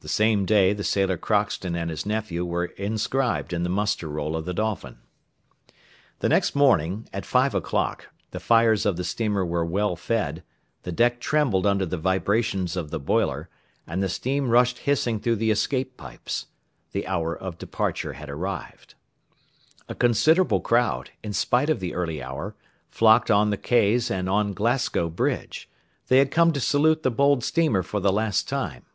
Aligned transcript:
The 0.00 0.08
same 0.08 0.46
day 0.46 0.72
the 0.72 0.82
sailor 0.82 1.16
Crockston 1.16 1.76
and 1.76 1.88
his 1.88 2.04
nephew 2.04 2.44
were 2.44 2.64
inscribed 2.76 3.52
in 3.52 3.62
the 3.62 3.68
muster 3.68 4.08
roll 4.08 4.34
of 4.34 4.46
the 4.46 4.52
Dolphin. 4.52 4.98
The 6.18 6.28
next 6.28 6.56
morning, 6.56 7.08
at 7.12 7.24
five 7.24 7.54
o'clock, 7.54 8.08
the 8.32 8.40
fires 8.40 8.84
of 8.84 8.96
the 8.96 9.04
steamer 9.04 9.46
were 9.46 9.64
well 9.64 9.94
fed, 9.94 10.42
the 10.82 10.90
deck 10.90 11.20
trembled 11.20 11.68
under 11.68 11.86
the 11.86 11.96
vibrations 11.96 12.76
of 12.76 12.90
the 12.90 12.98
boiler, 12.98 13.48
and 13.86 14.02
the 14.02 14.08
steam 14.08 14.48
rushed 14.50 14.78
hissing 14.78 15.20
through 15.20 15.36
the 15.36 15.52
escape 15.52 15.96
pipes. 15.96 16.46
The 16.90 17.06
hour 17.06 17.32
of 17.36 17.56
departure 17.56 18.14
had 18.14 18.28
arrived. 18.28 18.96
A 19.88 19.94
considerable 19.94 20.62
crowd, 20.62 21.10
in 21.22 21.32
spite 21.32 21.70
of 21.70 21.78
the 21.78 21.94
early 21.94 22.20
hour, 22.20 22.56
flocked 22.90 23.30
on 23.30 23.50
the 23.50 23.56
quays 23.56 24.10
and 24.10 24.28
on 24.28 24.52
Glasgow 24.52 25.08
Bridge; 25.08 25.70
they 26.08 26.18
had 26.18 26.32
come 26.32 26.52
to 26.54 26.60
salute 26.60 27.04
the 27.04 27.10
bold 27.12 27.44
steamer 27.44 27.84
for 27.84 28.00
the 28.00 28.12
last 28.12 28.48
time. 28.48 28.86